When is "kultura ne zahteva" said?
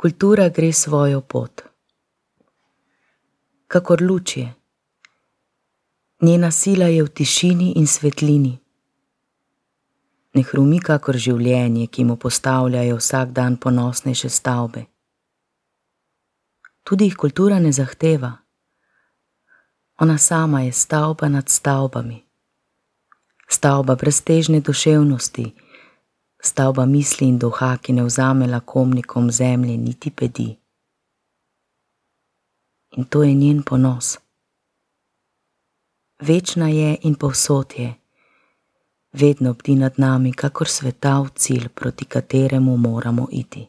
17.20-18.32